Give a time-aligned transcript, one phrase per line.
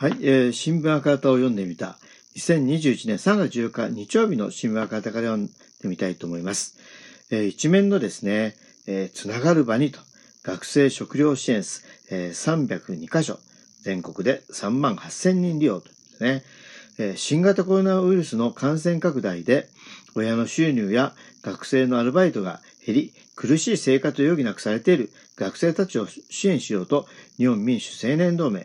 [0.00, 1.98] はい、えー、新聞赤旗を読んでみた。
[2.36, 5.52] 2021年3月10日日曜日の新聞赤旗から読んで
[5.88, 6.78] みたいと思います。
[7.32, 8.54] えー、一面のですね、
[8.86, 9.98] えー、つながる場にと、
[10.44, 11.82] 学生食料支援室、
[12.12, 13.40] えー、302カ所、
[13.82, 16.44] 全国で3万8000人利用とですね、
[17.00, 19.66] えー、新型コロナウイルスの感染拡大で、
[20.14, 21.12] 親の収入や
[21.42, 28.64] 学生のアルバイトが減り、苦しい生活を余儀なくされている学生たちを支援しようと、日本民主青年同盟、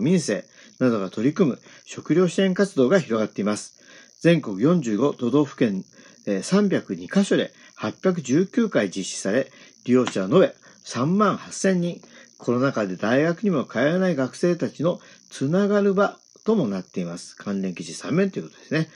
[0.00, 0.46] 民政
[0.78, 3.80] などが取り組む食料支援活動が広がっています。
[4.20, 5.84] 全国45都道府県
[6.26, 9.50] 302カ所で819回実施され、
[9.84, 12.00] 利用者は延べ3万8000人、
[12.38, 15.00] コロナ禍で大学にも通えない学生たちの
[15.30, 17.36] つながる場ともなっています。
[17.36, 18.88] 関連記事3面ということですね。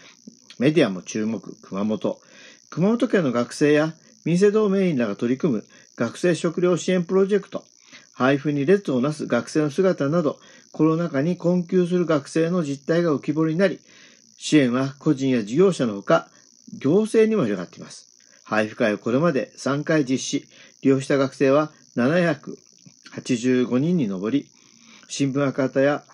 [0.59, 2.21] メディアも注目、熊本。
[2.71, 5.65] 熊本県の学生や民生同盟員らが取り組む
[5.97, 7.65] 学生食料支援プロジェクト、
[8.15, 10.39] 配布に列をなす学生の姿など、
[10.73, 13.79] コロナ禍に困窮する学生の実態が浮き彫りになり、
[14.39, 16.29] 支援は個人や事業者のほか、
[16.79, 18.09] 行政にも広がっています。
[18.45, 20.49] 配布会をこれまで3回実施、
[20.83, 24.47] 利用した学生は785人に上り、
[25.09, 26.05] 新聞赤旗や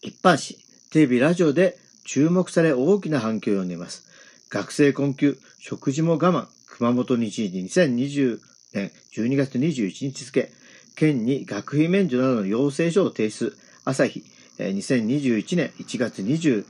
[0.00, 0.58] 一般紙、
[0.90, 4.08] テレビ、ラジオで注目され大きな反響を呼んでいます。
[4.48, 8.40] 学生困窮、食事も我慢、熊本日時2020
[8.72, 10.50] 年12月21日付、
[10.94, 13.54] 県に学費免除などの要請書を提出、
[13.88, 14.24] 朝日、
[14.58, 16.64] 2021年1月22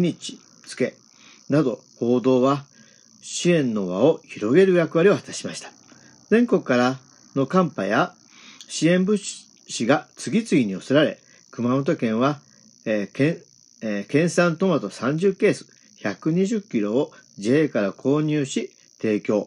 [0.00, 0.94] 日付
[1.50, 2.64] など報道は
[3.20, 5.68] 支援の輪を広げる役割を果たしました。
[6.30, 6.96] 全国から
[7.36, 8.14] の寒波や
[8.68, 11.18] 支援物資が次々に寄せられ、
[11.50, 12.40] 熊本県は、
[12.86, 13.36] えー県
[13.82, 15.66] えー、県産トマト30ケース
[16.00, 19.46] 120キロを JA から購入し提供。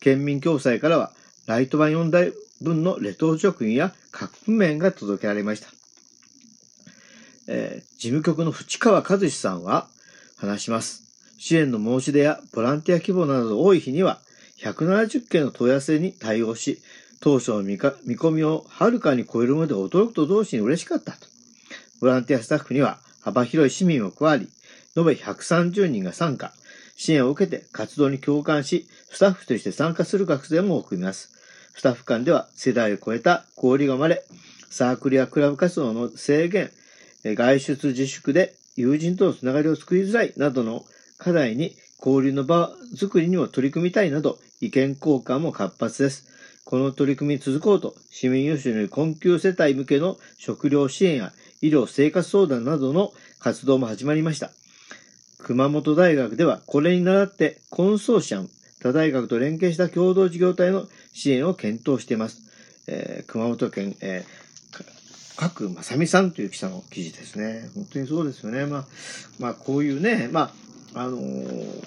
[0.00, 1.12] 県民共済からは
[1.46, 5.77] ライト版4台分のレトル食品やカップ麺が届けられました。
[7.48, 9.88] えー、事務局の淵川和志さんは
[10.36, 11.02] 話します。
[11.38, 14.20] 支援の申し出やボランティア規模など多い日には
[14.58, 16.78] 170件の問い合わせに対応し、
[17.20, 21.26] 当初の見込みをはるかに超えるまで驚くと同時に嬉しかったと。
[22.00, 24.48] ボランティアスタッフには幅広い市民も加わり、
[24.96, 26.52] 延べ130人が参加。
[26.96, 31.30] 支援を受けて活動に共感し、スタッフとして参加する学生も多くいます。
[31.74, 34.22] スタッフ間では世代を超えた交流が生まれ、
[34.68, 36.70] サークルやクラブ活動の制限、
[37.24, 40.84] 外出自粛で友人とのつながりを作りづらいなどの
[41.18, 46.28] 課題に交流の場作りにも取り組みたいなど意見交換も活発です。
[46.64, 54.50] この取り組み続こうと市民有志による困窮世帯向けの食料支援や医療生活相談などの活動も始まりました。
[55.38, 62.42] 熊本大学ではこれに倣ってコンソーシアム、他大学と連携した共同事業体の支援を検討しています。
[62.86, 64.47] えー、熊本県、えー、
[65.38, 67.70] 角正美さんという記者の記事ですね。
[67.76, 68.66] 本当にそうですよね。
[68.66, 68.84] まあ、
[69.38, 70.52] まあ、こういうね、ま
[70.94, 71.84] あ、あのー、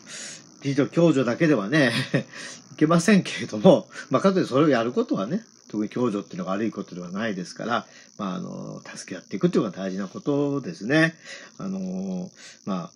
[0.63, 1.91] 理と共助だけではね、
[2.71, 7.85] いけませんけれども、まあ、かといってそれをやることはね、特に共助っていうのが悪いことではないですから、
[8.17, 11.15] まあ、あの、助け合っていくっていうのが大事なことですね。
[11.57, 12.31] あの、
[12.65, 12.91] まあ、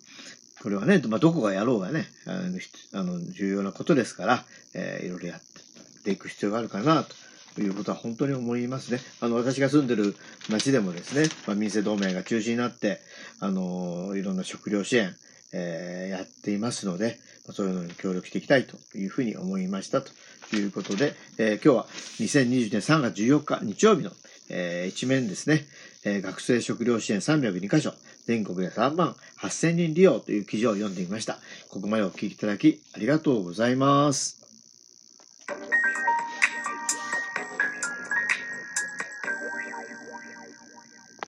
[0.62, 7.14] これはね、まあ、どこがやろうがね、あの、重要なことですから、えー、いろいろやっていく必要があるかな、と
[7.56, 9.00] ということは本当に思いますね。
[9.22, 10.14] あの、私が住んでる
[10.50, 13.00] 町でもですね、まあ、民生同盟が中止になって、
[13.40, 15.14] あの、いろんな食料支援、
[15.54, 17.18] えー、やっていますので、
[17.52, 20.10] そういうのに協力していきたいというふうに思いましたと
[20.56, 21.86] いうことで、えー、今日は
[22.20, 24.10] 2020年3月14日日曜日の、
[24.50, 25.64] えー、一面ですね、
[26.04, 27.94] えー、学生食料支援302カ所、
[28.26, 31.38] 全国で3万8000人利用という記事を読んでみました。
[31.70, 34.45] ここまでお聞きいただきありがとうございます。